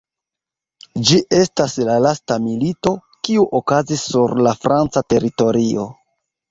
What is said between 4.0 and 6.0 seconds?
sur la franca teritorio.